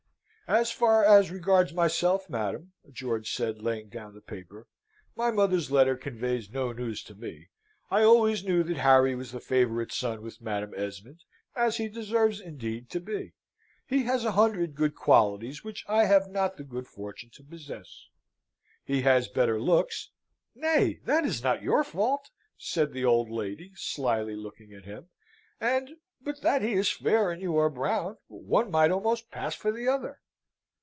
"As 0.57 0.69
far 0.69 1.05
as 1.05 1.31
regards 1.31 1.71
myself, 1.73 2.29
madam," 2.29 2.73
George 2.91 3.31
said, 3.33 3.61
laying 3.61 3.87
down 3.87 4.13
the 4.13 4.19
paper, 4.19 4.67
"my 5.15 5.31
mother's 5.31 5.71
letter 5.71 5.95
conveys 5.95 6.49
no 6.51 6.73
news 6.73 7.01
to 7.03 7.15
me. 7.15 7.47
I 7.89 8.03
always 8.03 8.43
knew 8.43 8.61
that 8.63 8.75
Harry 8.75 9.15
was 9.15 9.31
the 9.31 9.39
favourite 9.39 9.93
son 9.93 10.21
with 10.21 10.41
Madam 10.41 10.73
Esmond, 10.75 11.23
as 11.55 11.77
he 11.77 11.87
deserves 11.87 12.41
indeed 12.41 12.89
to 12.89 12.99
be. 12.99 13.31
He 13.87 14.03
has 14.03 14.25
a 14.25 14.33
hundred 14.33 14.75
good 14.75 14.93
qualities 14.93 15.63
which 15.63 15.85
I 15.87 16.03
have 16.03 16.27
not 16.29 16.57
the 16.57 16.65
good 16.65 16.85
fortune 16.85 17.29
to 17.35 17.43
possess. 17.45 18.09
He 18.83 19.03
has 19.03 19.29
better 19.29 19.57
looks" 19.57 20.09
"Nay, 20.53 20.99
that 21.05 21.23
is 21.23 21.41
not 21.41 21.63
your 21.63 21.85
fault," 21.85 22.29
said 22.57 22.91
the 22.91 23.05
old 23.05 23.29
lady, 23.29 23.71
slily 23.75 24.35
looking 24.35 24.73
at 24.73 24.83
him; 24.83 25.07
"and, 25.61 25.91
but 26.21 26.41
that 26.41 26.61
he 26.61 26.73
is 26.73 26.91
fair 26.91 27.31
and 27.31 27.41
you 27.41 27.55
are 27.55 27.69
brown, 27.69 28.17
one 28.27 28.69
might 28.69 28.91
almost 28.91 29.31
pass 29.31 29.55
for 29.55 29.71
the 29.71 29.87
other." 29.87 30.19